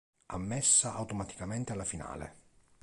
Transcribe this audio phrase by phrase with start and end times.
[0.29, 2.35] Ammessa automaticamente alla finale.